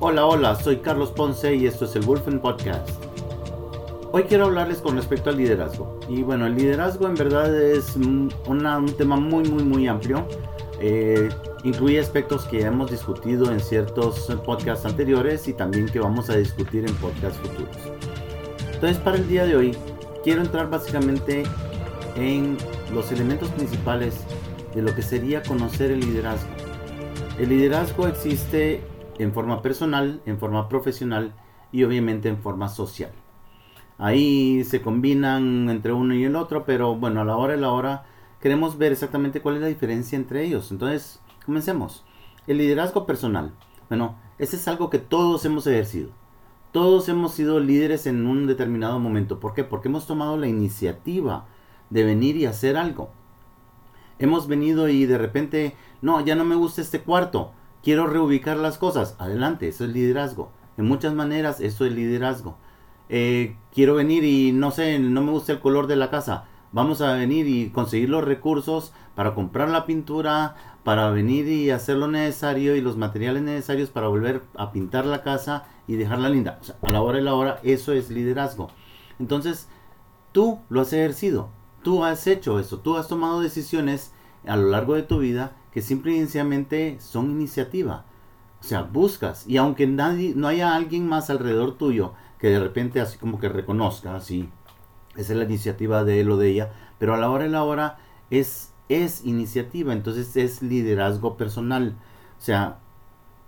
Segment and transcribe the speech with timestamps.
[0.00, 2.88] Hola, hola, soy Carlos Ponce y esto es el Wolfen Podcast.
[4.12, 5.98] Hoy quiero hablarles con respecto al liderazgo.
[6.08, 8.32] Y bueno, el liderazgo en verdad es un
[8.96, 10.24] tema muy, muy, muy amplio.
[10.80, 11.28] Eh,
[11.64, 16.36] incluye aspectos que ya hemos discutido en ciertos podcasts anteriores y también que vamos a
[16.36, 17.76] discutir en podcasts futuros.
[18.74, 19.76] Entonces, para el día de hoy,
[20.22, 21.42] quiero entrar básicamente
[22.14, 22.56] en
[22.94, 24.14] los elementos principales
[24.76, 26.50] de lo que sería conocer el liderazgo.
[27.40, 28.80] El liderazgo existe
[29.18, 31.34] en forma personal, en forma profesional
[31.72, 33.12] y obviamente en forma social.
[33.98, 37.70] Ahí se combinan entre uno y el otro, pero bueno, a la hora de la
[37.70, 38.04] hora
[38.40, 40.70] queremos ver exactamente cuál es la diferencia entre ellos.
[40.70, 42.04] Entonces, comencemos.
[42.46, 43.52] El liderazgo personal.
[43.88, 46.10] Bueno, ese es algo que todos hemos ejercido.
[46.70, 49.40] Todos hemos sido líderes en un determinado momento.
[49.40, 49.64] ¿Por qué?
[49.64, 51.46] Porque hemos tomado la iniciativa
[51.90, 53.10] de venir y hacer algo.
[54.18, 58.78] Hemos venido y de repente, no, ya no me gusta este cuarto quiero reubicar las
[58.78, 59.16] cosas.
[59.18, 60.50] Adelante, eso es liderazgo.
[60.76, 62.56] De muchas maneras, eso es liderazgo.
[63.08, 66.44] Eh, quiero venir y no sé, no me gusta el color de la casa.
[66.72, 70.54] Vamos a venir y conseguir los recursos para comprar la pintura,
[70.84, 75.22] para venir y hacer lo necesario y los materiales necesarios para volver a pintar la
[75.22, 76.60] casa y dejarla linda.
[76.82, 78.70] a la hora y la hora, eso es liderazgo.
[79.18, 79.68] Entonces,
[80.32, 81.48] tú lo has ejercido,
[81.82, 84.12] tú has hecho eso, tú has tomado decisiones
[84.46, 88.04] a lo largo de tu vida que simple y sencillamente son iniciativa.
[88.60, 89.46] O sea, buscas.
[89.46, 93.48] Y aunque nadie, no haya alguien más alrededor tuyo que de repente así como que
[93.48, 94.48] reconozca, así,
[95.16, 97.64] esa es la iniciativa de él o de ella, pero a la hora y la
[97.64, 97.98] hora
[98.30, 101.96] es, es iniciativa, entonces es liderazgo personal.
[102.38, 102.78] O sea,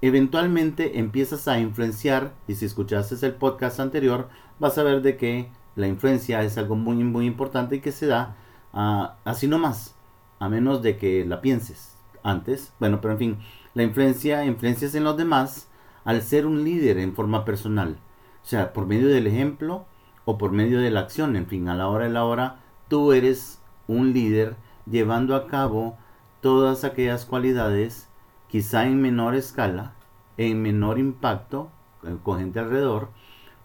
[0.00, 5.50] eventualmente empiezas a influenciar, y si escuchaste el podcast anterior, vas a ver de que
[5.76, 8.36] la influencia es algo muy, muy importante y que se da
[8.72, 9.96] uh, así nomás,
[10.38, 11.97] a menos de que la pienses
[12.28, 12.72] antes.
[12.78, 13.38] Bueno, pero en fin,
[13.74, 15.68] la influencia, influencias en los demás
[16.04, 17.98] al ser un líder en forma personal.
[18.42, 19.86] O sea, por medio del ejemplo
[20.24, 21.36] o por medio de la acción.
[21.36, 24.56] En fin, a la hora de la hora, tú eres un líder
[24.90, 25.96] llevando a cabo
[26.40, 28.08] todas aquellas cualidades,
[28.48, 29.94] quizá en menor escala,
[30.36, 31.70] en menor impacto,
[32.04, 33.10] eh, con gente alrededor,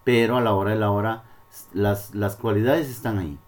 [0.02, 1.24] pero a la hora de la hora
[1.72, 3.38] las, las cualidades están ahí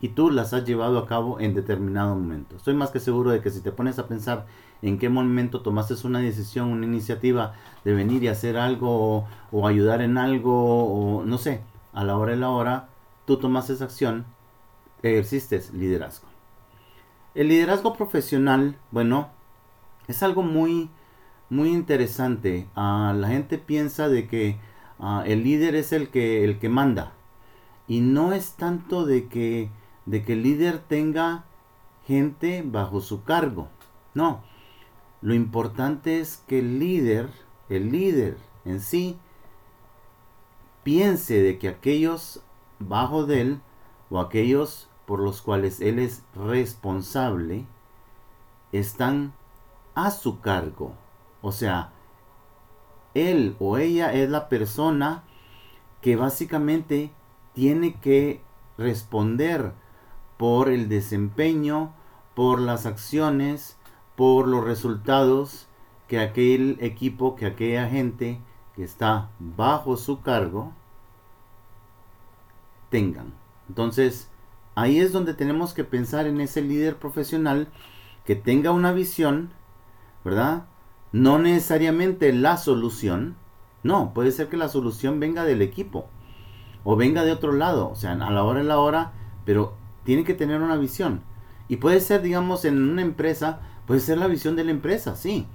[0.00, 2.56] y tú las has llevado a cabo en determinado momento.
[2.56, 4.46] Estoy más que seguro de que si te pones a pensar
[4.82, 10.02] en qué momento tomaste una decisión, una iniciativa de venir y hacer algo o, ayudar
[10.02, 11.62] en algo o no sé,
[11.92, 12.88] a la hora de la hora,
[13.24, 14.26] tú tomas esa acción,
[15.02, 16.26] ejerciste liderazgo.
[17.34, 19.30] El liderazgo profesional, bueno,
[20.08, 20.90] es algo muy,
[21.48, 22.66] muy interesante.
[22.74, 24.58] Ah, la gente piensa de que
[24.98, 27.12] ah, el líder es el que, el que manda.
[27.88, 29.70] Y no es tanto de que
[30.06, 31.44] de que el líder tenga
[32.06, 33.68] gente bajo su cargo.
[34.14, 34.42] No,
[35.20, 37.28] lo importante es que el líder,
[37.68, 39.18] el líder en sí,
[40.82, 42.42] piense de que aquellos
[42.78, 43.60] bajo de él
[44.10, 47.66] o aquellos por los cuales él es responsable
[48.72, 49.32] están
[49.94, 50.94] a su cargo.
[51.42, 51.92] O sea,
[53.14, 55.24] él o ella es la persona
[56.00, 57.10] que básicamente
[57.54, 58.42] tiene que
[58.76, 59.72] responder
[60.36, 61.92] por el desempeño,
[62.34, 63.76] por las acciones,
[64.16, 65.66] por los resultados
[66.08, 68.40] que aquel equipo, que aquella gente
[68.74, 70.72] que está bajo su cargo
[72.90, 73.32] tengan.
[73.68, 74.30] Entonces,
[74.74, 77.68] ahí es donde tenemos que pensar en ese líder profesional
[78.24, 79.50] que tenga una visión,
[80.24, 80.66] ¿verdad?
[81.12, 83.36] No necesariamente la solución,
[83.82, 86.08] no, puede ser que la solución venga del equipo
[86.84, 89.12] o venga de otro lado, o sea, a la hora en la hora,
[89.44, 89.74] pero
[90.06, 91.20] tiene que tener una visión.
[91.68, 95.46] Y puede ser, digamos, en una empresa, puede ser la visión de la empresa, sí.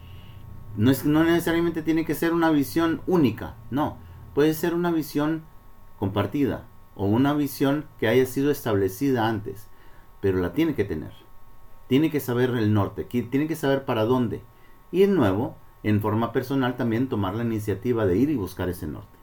[0.75, 3.97] No, es, no necesariamente tiene que ser una visión única, no.
[4.35, 5.43] Puede ser una visión
[5.97, 9.67] compartida o una visión que haya sido establecida antes,
[10.19, 11.13] pero la tiene que tener.
[11.87, 14.41] Tiene que saber el norte, tiene que saber para dónde.
[14.91, 18.85] Y de nuevo, en forma personal también tomar la iniciativa de ir y buscar ese
[18.85, 19.17] norte.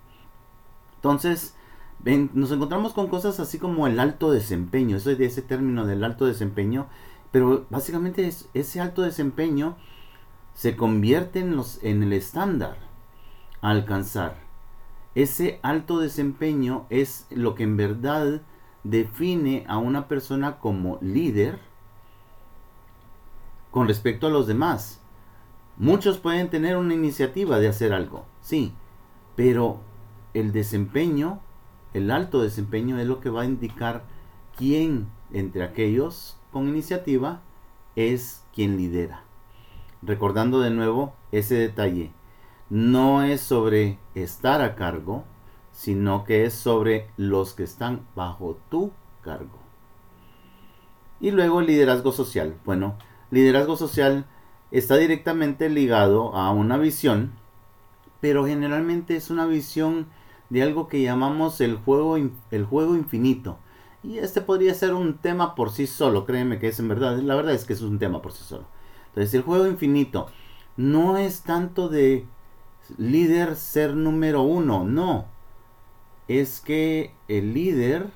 [0.97, 1.55] Entonces,
[2.05, 6.05] nos encontramos con cosas así como el alto desempeño, eso es de ese término del
[6.05, 6.87] alto desempeño,
[7.33, 9.77] pero básicamente ese alto desempeño
[10.55, 12.79] se convierte en, el estándar
[13.61, 14.37] a alcanzar.
[15.15, 18.43] Ese alto desempeño es lo que en verdad
[18.85, 21.61] define a una persona como líder
[23.71, 25.01] con respecto a los demás.
[25.77, 28.73] Muchos pueden tener una iniciativa de hacer algo, sí,
[29.37, 29.81] pero
[30.35, 31.41] el desempeño
[31.99, 34.05] el alto desempeño es lo que va a indicar
[34.57, 37.43] quién entre aquellos con iniciativa
[37.95, 39.25] es quien lidera.
[40.03, 42.13] Recordando de nuevo ese detalle,
[42.71, 45.25] no es sobre estar a cargo,
[45.73, 48.93] sino que es sobre los que están bajo tu
[49.23, 49.59] cargo.
[51.21, 52.57] Y luego liderazgo social.
[52.65, 52.97] Bueno,
[53.31, 54.27] liderazgo social
[54.71, 57.33] está directamente ligado a una visión,
[58.21, 60.07] pero generalmente es una visión
[60.51, 63.59] de algo que llamamos el juego, el juego infinito.
[64.03, 67.35] Y este podría ser un tema por sí solo, créeme que es en verdad, la
[67.35, 68.67] verdad es que es un tema por sí solo.
[69.09, 70.29] Entonces el juego infinito
[70.77, 72.27] no es tanto de
[72.97, 75.27] líder ser número uno, no.
[76.29, 78.11] Es que el líder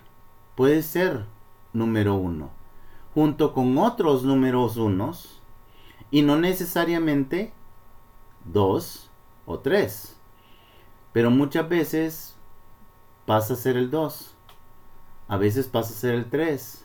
[0.54, 1.24] puede ser
[1.72, 2.50] número uno,
[3.14, 5.40] junto con otros números unos,
[6.10, 7.52] y no necesariamente
[8.44, 9.10] dos
[9.46, 10.16] o tres.
[11.12, 12.36] Pero muchas veces
[13.26, 14.34] pasa a ser el 2,
[15.28, 16.84] a veces pasa a ser el 3,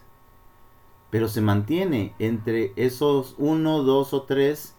[1.10, 4.76] pero se mantiene entre esos 1, 2 o 3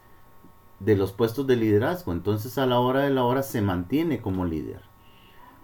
[0.81, 2.13] de los puestos de liderazgo.
[2.13, 4.83] Entonces a la hora de la hora se mantiene como líder.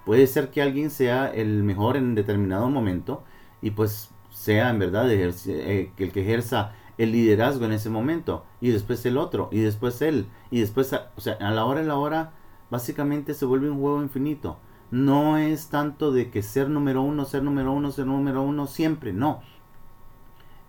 [0.05, 3.25] Puede ser que alguien sea el mejor en determinado momento
[3.63, 8.71] y pues sea en verdad eh, el que ejerza el liderazgo en ese momento y
[8.71, 11.97] después el otro y después él y después o sea a la hora de la
[11.97, 12.33] hora
[12.75, 14.59] básicamente se vuelve un juego infinito.
[14.91, 19.13] No es tanto de que ser número uno, ser número uno, ser número uno siempre,
[19.13, 19.43] no.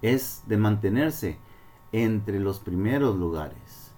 [0.04, 1.40] Es de mantenerse
[1.92, 3.92] entre los primeros lugares.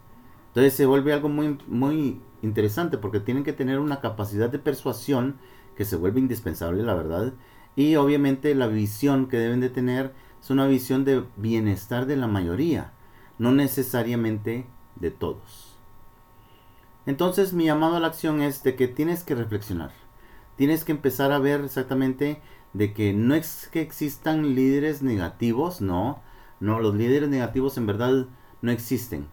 [0.47, 5.35] Entonces se vuelve algo muy, muy interesante porque tienen que tener una capacidad de persuasión
[5.75, 7.33] que se vuelve indispensable, la verdad.
[7.75, 12.27] Y obviamente la visión que deben de tener es una visión de bienestar de la
[12.27, 12.93] mayoría,
[13.37, 14.65] no necesariamente
[14.95, 15.66] de todos.
[17.07, 19.91] Entonces mi llamado a la acción es de que tienes que reflexionar.
[20.57, 22.41] Tienes que empezar a ver exactamente
[22.73, 26.21] de que no es que existan líderes negativos, no.
[26.59, 28.27] No, los líderes negativos en verdad
[28.61, 29.27] no existen.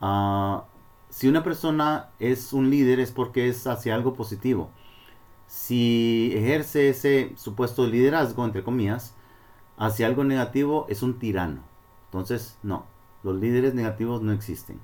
[0.00, 0.66] Ah,
[1.10, 4.70] si una persona es un líder es porque es hacia algo positivo.
[5.48, 9.14] Si ejerce ese supuesto liderazgo, entre comillas,
[9.76, 11.62] hacia algo negativo, es un tirano.
[12.06, 12.86] Entonces, no,
[13.24, 14.78] los líderes negativos no existen.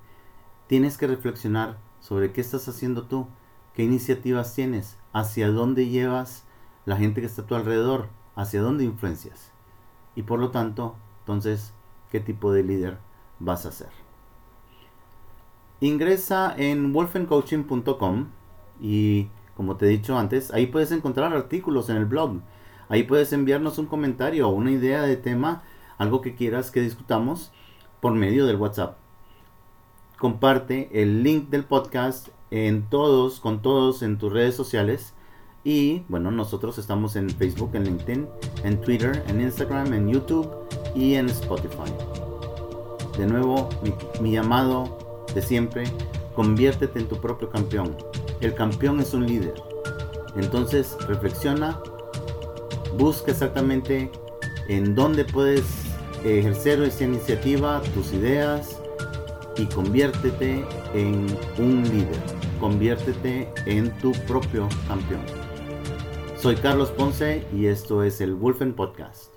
[0.66, 3.28] Tienes que reflexionar sobre qué estás haciendo tú,
[3.72, 6.44] qué iniciativas tienes, hacia dónde llevas
[6.84, 9.52] la gente que está a tu alrededor, hacia dónde influencias.
[10.14, 11.72] Y por lo tanto, entonces,
[12.10, 12.98] ¿qué tipo de líder
[13.40, 13.88] vas a ser?
[15.80, 18.26] Ingresa en wolfencoaching.com
[18.82, 22.42] y como te he dicho antes, ahí puedes encontrar artículos en el blog.
[22.90, 25.62] Ahí puedes enviarnos un comentario o una idea de tema,
[25.96, 27.50] algo que quieras que discutamos
[28.02, 28.98] por medio del WhatsApp
[30.18, 35.12] comparte el link del podcast en todos, con todos en tus redes sociales.
[35.64, 38.28] Y bueno, nosotros estamos en Facebook, en LinkedIn,
[38.64, 40.48] en Twitter, en Instagram, en YouTube
[40.94, 41.90] y en Spotify.
[43.18, 43.68] De nuevo,
[44.20, 45.84] mi, llamado de siempre,
[46.34, 47.96] conviértete en tu propio campeón.
[48.40, 49.54] El campeón es un líder.
[50.36, 51.80] Entonces, reflexiona,
[52.98, 54.10] busca exactamente
[54.68, 55.64] en dónde puedes
[56.24, 58.80] ejercer esa iniciativa, tus ideas,
[59.56, 60.64] y conviértete
[60.94, 61.26] en
[61.58, 62.20] un líder,
[62.60, 65.22] conviértete en tu propio campeón.
[66.36, 69.33] Soy Carlos Ponce y esto es el Wolfen Podcast.